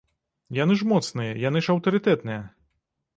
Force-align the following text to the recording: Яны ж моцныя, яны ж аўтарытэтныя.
Яны 0.63 0.77
ж 0.79 0.87
моцныя, 0.91 1.35
яны 1.41 1.61
ж 1.65 1.71
аўтарытэтныя. 1.75 2.39